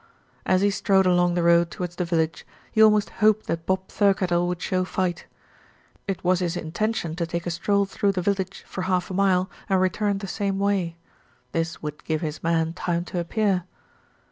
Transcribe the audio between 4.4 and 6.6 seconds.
would show fight. It was his